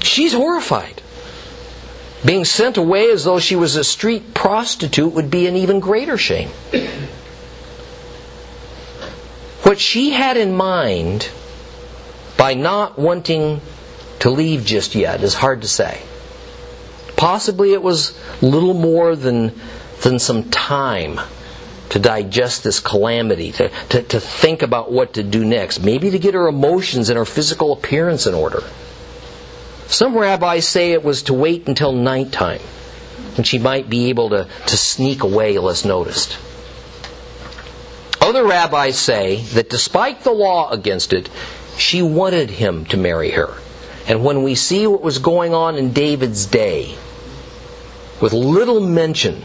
[0.07, 1.01] She's horrified.
[2.25, 6.17] Being sent away as though she was a street prostitute would be an even greater
[6.17, 6.49] shame.
[9.63, 11.29] What she had in mind
[12.37, 13.61] by not wanting
[14.19, 16.01] to leave just yet is hard to say.
[17.17, 19.53] Possibly it was little more than,
[20.01, 21.19] than some time
[21.89, 26.19] to digest this calamity, to, to, to think about what to do next, maybe to
[26.19, 28.63] get her emotions and her physical appearance in order.
[29.87, 32.61] Some rabbis say it was to wait until nighttime,
[33.35, 36.37] when she might be able to, to sneak away less noticed.
[38.19, 41.29] Other rabbis say that despite the law against it,
[41.77, 43.53] she wanted him to marry her.
[44.07, 46.95] And when we see what was going on in David's day,
[48.19, 49.41] with little mention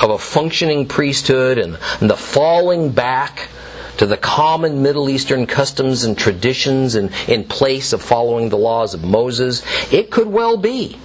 [0.00, 3.48] of a functioning priesthood and, and the falling back
[3.98, 8.94] to the common Middle Eastern customs and traditions in, in place of following the laws
[8.94, 9.62] of Moses,
[9.92, 10.98] it could well be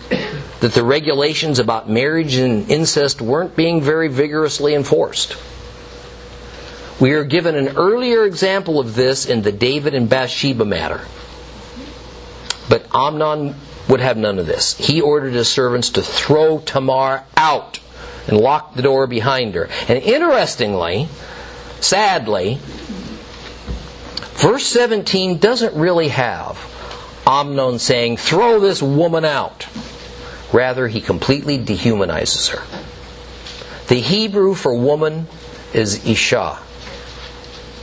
[0.60, 5.38] that the regulations about marriage and incest weren't being very vigorously enforced.
[7.00, 11.02] We are given an earlier example of this in the David and Bathsheba matter.
[12.70, 13.56] But Amnon
[13.88, 14.76] would have none of this.
[14.78, 17.80] He ordered his servants to throw Tamar out
[18.28, 19.70] and lock the door behind her.
[19.88, 21.08] And interestingly,
[21.80, 22.60] sadly,
[24.38, 26.60] Verse 17 doesn't really have
[27.26, 29.68] Amnon saying, throw this woman out.
[30.54, 32.64] Rather, he completely dehumanizes her.
[33.88, 35.28] The Hebrew for woman
[35.74, 36.60] is Isha.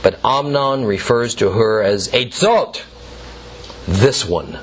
[0.01, 2.83] But Amnon refers to her as Eitzot,
[3.85, 4.57] this one.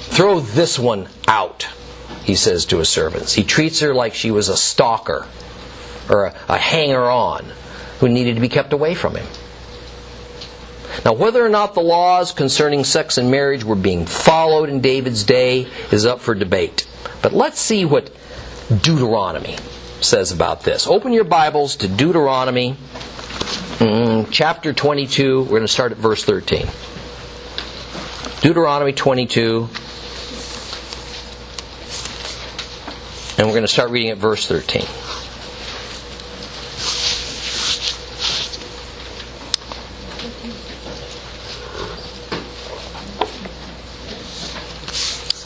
[0.00, 1.66] Throw this one out,
[2.24, 3.32] he says to his servants.
[3.32, 5.26] He treats her like she was a stalker
[6.10, 7.52] or a, a hanger on
[8.00, 9.26] who needed to be kept away from him.
[11.04, 15.24] Now, whether or not the laws concerning sex and marriage were being followed in David's
[15.24, 16.86] day is up for debate.
[17.22, 18.10] But let's see what
[18.68, 19.56] Deuteronomy
[20.00, 20.86] says about this.
[20.86, 22.76] Open your Bibles to Deuteronomy
[23.78, 25.42] mm, chapter 22.
[25.42, 26.66] We're going to start at verse 13.
[28.40, 29.68] Deuteronomy 22.
[33.38, 34.86] And we're going to start reading at verse 13.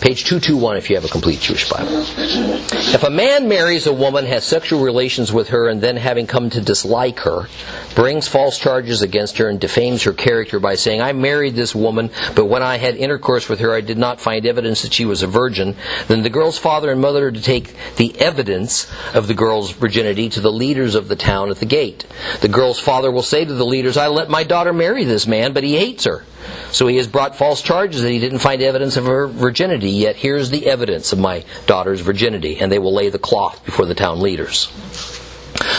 [0.04, 1.88] Page 221 if you have a complete Jewish Bible.
[1.96, 6.50] If a man marries a woman, has sexual relations with her, and then having come
[6.50, 7.48] to dislike her,
[7.94, 12.10] brings false charges against her and defames her character by saying, I married this woman,
[12.34, 15.22] but when I had intercourse with her, I did not find evidence that she was
[15.22, 15.76] a virgin,
[16.08, 20.28] then the girl's father and mother are to take the evidence of the girl's virginity
[20.30, 22.06] to the leaders of the town at the gate.
[22.40, 25.52] The girl's father will say to the leaders, I let my daughter marry this man,
[25.52, 26.24] but he hates her.
[26.70, 30.16] So he has brought false charges that he didn't find evidence of her virginity, yet
[30.16, 33.94] here's the evidence of my daughter's virginity, and they will lay the cloth before the
[33.94, 34.68] town leaders.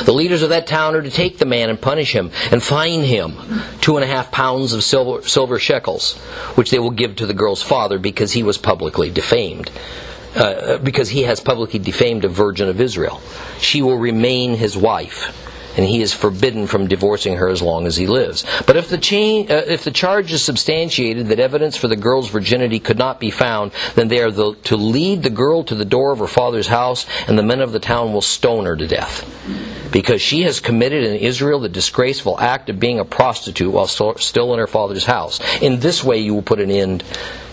[0.04, 3.04] The leaders of that town are to take the man and punish him and fine
[3.04, 3.38] him
[3.82, 6.16] two and a half pounds of silver, silver shekels,
[6.56, 9.72] which they will give to the girl's father because he was publicly defamed.
[10.36, 13.22] Uh, because he has publicly defamed a virgin of Israel.
[13.60, 15.45] She will remain his wife
[15.78, 18.46] and he is forbidden from divorcing her as long as he lives.
[18.66, 22.80] But if the, uh, if the charge is substantiated that evidence for the girl's virginity
[22.80, 26.12] could not be found, then they are the, to lead the girl to the door
[26.12, 29.32] of her father's house, and the men of the town will stone her to death.
[29.92, 34.54] Because she has committed in Israel the disgraceful act of being a prostitute while still
[34.54, 35.40] in her father's house.
[35.62, 37.04] In this way you will put an end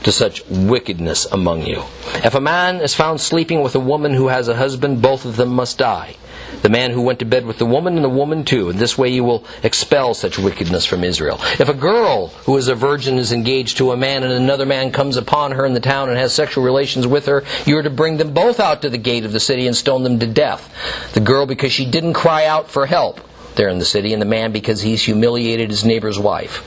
[0.02, 1.84] to such wickedness among you.
[2.24, 5.36] If a man is found sleeping with a woman who has a husband, both of
[5.36, 6.16] them must die
[6.62, 8.70] the man who went to bed with the woman and the woman too.
[8.70, 11.38] In this way you will expel such wickedness from Israel.
[11.58, 14.92] If a girl who is a virgin is engaged to a man and another man
[14.92, 17.90] comes upon her in the town and has sexual relations with her, you are to
[17.90, 20.72] bring them both out to the gate of the city and stone them to death.
[21.14, 23.20] The girl because she didn't cry out for help
[23.56, 26.64] there in the city, and the man because he's humiliated his neighbor's wife.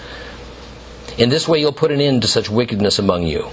[1.18, 3.50] In this way you'll put an end to such wickedness among you.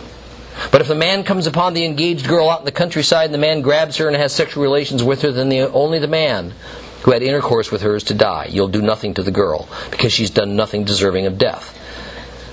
[0.70, 3.38] But if the man comes upon the engaged girl out in the countryside and the
[3.38, 6.54] man grabs her and has sexual relations with her, then the, only the man
[7.02, 8.48] who had intercourse with her is to die.
[8.50, 11.78] You'll do nothing to the girl because she's done nothing deserving of death.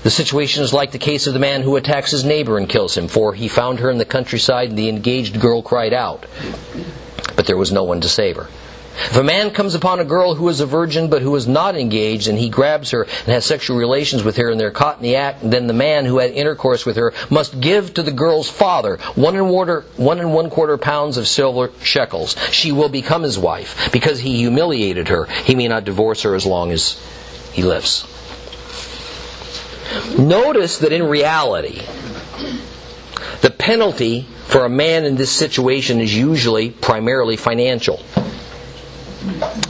[0.02, 2.96] The situation is like the case of the man who attacks his neighbor and kills
[2.96, 6.24] him, for he found her in the countryside and the engaged girl cried out.
[7.36, 8.48] But there was no one to save her.
[8.96, 11.76] If a man comes upon a girl who is a virgin but who is not
[11.76, 15.02] engaged and he grabs her and has sexual relations with her and they're caught in
[15.02, 18.50] the act, then the man who had intercourse with her must give to the girl's
[18.50, 22.36] father one and, water, one and one quarter pounds of silver shekels.
[22.50, 23.90] She will become his wife.
[23.92, 27.00] Because he humiliated her, he may not divorce her as long as
[27.52, 28.06] he lives.
[30.18, 31.82] Notice that in reality,
[33.40, 38.00] the penalty for a man in this situation is usually primarily financial.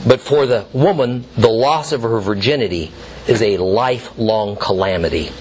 [0.05, 2.91] But for the woman, the loss of her virginity
[3.27, 5.31] is a lifelong calamity.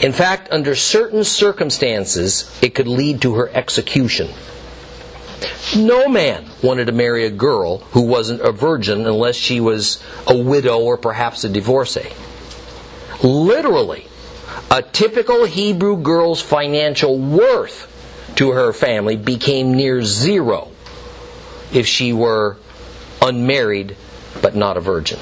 [0.00, 4.30] In fact, under certain circumstances, it could lead to her execution.
[5.76, 10.36] No man wanted to marry a girl who wasn't a virgin unless she was a
[10.36, 12.12] widow or perhaps a divorcee.
[13.22, 14.06] Literally,
[14.70, 20.67] a typical Hebrew girl's financial worth to her family became near zero
[21.72, 22.56] if she were
[23.20, 23.96] unmarried
[24.40, 25.18] but not a virgin.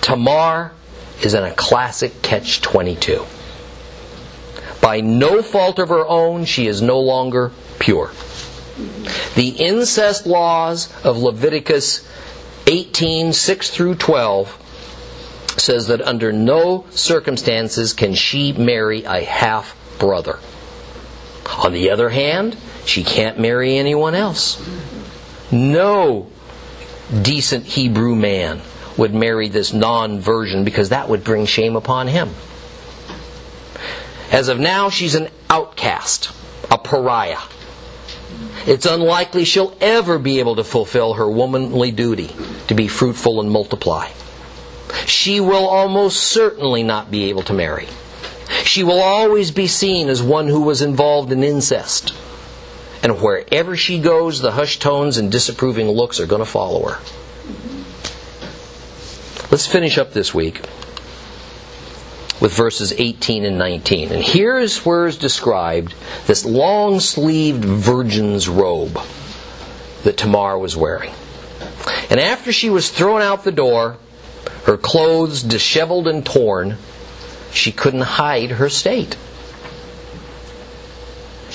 [0.00, 0.72] Tamar
[1.22, 3.24] is in a classic catch 22.
[4.80, 8.12] By no fault of her own, she is no longer pure.
[9.34, 12.06] The incest laws of Leviticus
[12.66, 14.62] 18 6 through 12
[15.56, 20.38] says that under no circumstances can she marry a half brother.
[21.58, 22.56] On the other hand,
[22.86, 24.62] she can't marry anyone else.
[25.50, 26.28] No
[27.22, 28.60] decent Hebrew man
[28.96, 32.30] would marry this non virgin because that would bring shame upon him.
[34.30, 36.30] As of now, she's an outcast,
[36.70, 37.38] a pariah.
[38.66, 42.30] It's unlikely she'll ever be able to fulfill her womanly duty
[42.66, 44.08] to be fruitful and multiply.
[45.06, 47.86] She will almost certainly not be able to marry.
[48.64, 52.12] She will always be seen as one who was involved in incest.
[53.06, 56.98] And wherever she goes, the hushed tones and disapproving looks are going to follow her.
[59.48, 60.56] Let's finish up this week
[62.40, 64.10] with verses 18 and 19.
[64.10, 65.94] And here is where is described
[66.26, 68.98] this long sleeved virgin's robe
[70.02, 71.12] that Tamar was wearing.
[72.10, 73.98] And after she was thrown out the door,
[74.64, 76.76] her clothes disheveled and torn,
[77.52, 79.16] she couldn't hide her state.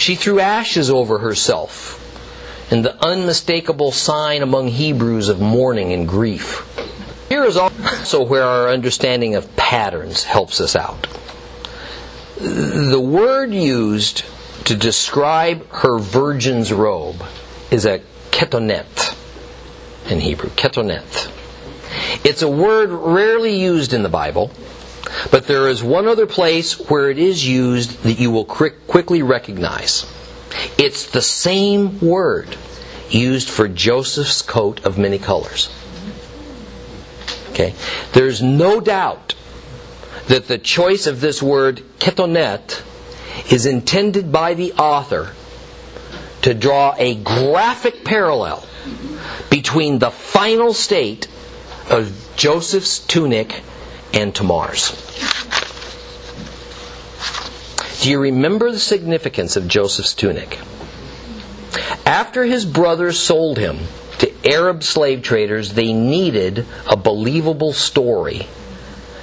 [0.01, 1.99] She threw ashes over herself
[2.71, 6.65] in the unmistakable sign among Hebrews of mourning and grief.
[7.29, 11.07] Here is also where our understanding of patterns helps us out.
[12.39, 14.25] The word used
[14.65, 17.23] to describe her virgin's robe
[17.69, 19.15] is a ketonet
[20.09, 20.49] in Hebrew.
[20.49, 21.31] Ketonet.
[22.25, 24.49] It's a word rarely used in the Bible,
[25.29, 30.05] but there is one other place where it is used that you will quickly recognize.
[30.77, 32.57] It's the same word
[33.09, 35.69] used for Joseph's coat of many colors.
[37.49, 37.75] Okay?
[38.13, 39.35] There's no doubt
[40.27, 42.81] that the choice of this word ketonet
[43.51, 45.33] is intended by the author
[46.41, 48.65] to draw a graphic parallel
[49.49, 51.27] between the final state
[51.89, 53.61] of Joseph's tunic
[54.13, 54.91] and Tamar's.
[58.01, 60.59] Do you remember the significance of Joseph's tunic?
[62.05, 63.79] After his brothers sold him
[64.17, 68.47] to Arab slave traders, they needed a believable story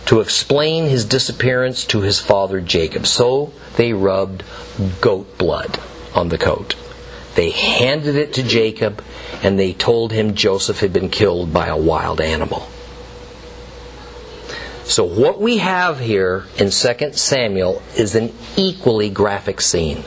[0.07, 3.07] to explain his disappearance to his father Jacob.
[3.07, 4.45] So they rubbed
[5.01, 5.79] goat blood
[6.15, 6.77] on the coat.
[7.35, 9.03] They handed it to Jacob
[9.43, 12.69] and they told him Joseph had been killed by a wild animal.
[14.89, 20.03] So what we have here in 2 Samuel is an equally graphic scene.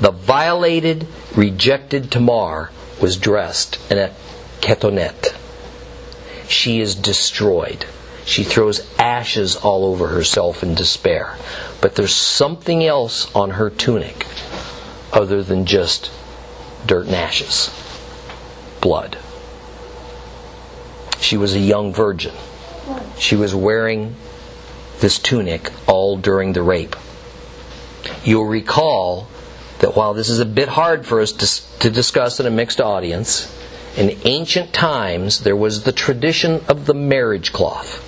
[0.00, 1.06] The violated,
[1.36, 4.12] rejected Tamar was dressed in a
[4.60, 5.36] ketonet.
[6.48, 7.86] She is destroyed.
[8.24, 11.36] She throws ashes all over herself in despair.
[11.80, 14.26] But there's something else on her tunic
[15.12, 16.10] other than just
[16.86, 17.70] dirt and ashes
[18.80, 19.16] blood.
[21.20, 22.34] She was a young virgin.
[23.18, 24.14] She was wearing
[25.00, 26.96] this tunic all during the rape.
[28.24, 29.28] You'll recall
[29.80, 32.80] that while this is a bit hard for us to, to discuss in a mixed
[32.80, 33.54] audience,
[33.96, 38.06] in ancient times there was the tradition of the marriage cloth,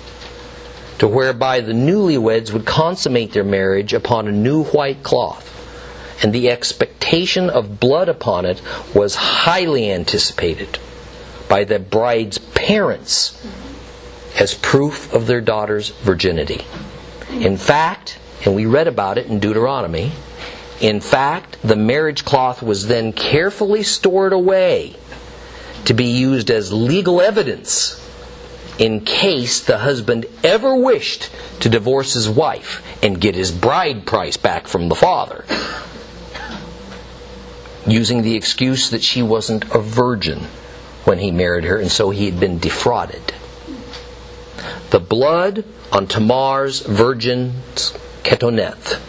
[0.99, 5.49] to whereby the newlyweds would consummate their marriage upon a new white cloth,
[6.23, 8.61] and the expectation of blood upon it
[8.93, 10.79] was highly anticipated
[11.49, 13.37] by the bride's parents
[14.37, 16.65] as proof of their daughter's virginity.
[17.29, 20.11] In fact, and we read about it in Deuteronomy,
[20.81, 24.95] in fact, the marriage cloth was then carefully stored away
[25.85, 27.99] to be used as legal evidence
[28.79, 31.29] in case the husband ever wished
[31.59, 35.45] to divorce his wife and get his bride price back from the father,
[37.85, 40.39] using the excuse that she wasn't a virgin
[41.05, 43.33] when he married her and so he had been defrauded.
[44.93, 49.01] The blood on Tamar's virgin's ketoneth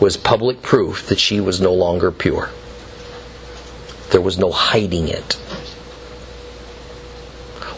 [0.00, 2.50] was public proof that she was no longer pure.
[4.12, 5.32] There was no hiding it.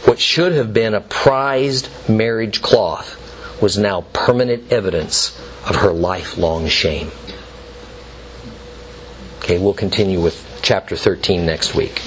[0.05, 3.17] What should have been a prized marriage cloth
[3.63, 7.13] was now permanent evidence of her lifelong shame.
[9.39, 12.03] Okay, we'll continue with chapter 13 next week.